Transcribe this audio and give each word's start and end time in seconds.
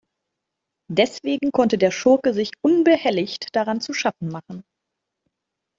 Deswegen 0.89 1.51
konnte 1.51 1.77
der 1.77 1.91
Schurke 1.91 2.33
sich 2.33 2.49
unbehelligt 2.65 3.55
daran 3.55 3.81
zu 3.81 3.93
schaffen 3.93 4.29
machen. 4.29 4.63